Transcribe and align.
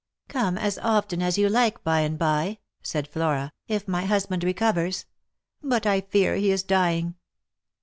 "Come 0.29 0.57
as 0.57 0.79
often 0.79 1.21
as 1.21 1.37
you 1.37 1.47
like, 1.47 1.83
by 1.83 1.99
and 1.99 2.17
by," 2.17 2.57
said 2.81 3.07
Flora," 3.07 3.51
if 3.67 3.87
my 3.87 4.05
husband 4.05 4.43
recovers. 4.43 5.05
But 5.61 5.85
I 5.85 6.01
fear 6.01 6.37
he 6.37 6.49
is 6.49 6.63
dying." 6.63 7.13